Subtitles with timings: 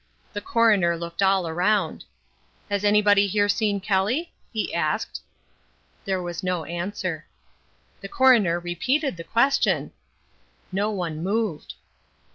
[0.33, 2.05] The coroner looked all around.
[2.71, 5.21] "Has anybody here seen Kelly?" he asked.
[6.05, 7.27] There was no answer.
[8.01, 9.91] The coroner repeated the question.
[10.71, 11.75] No one moved.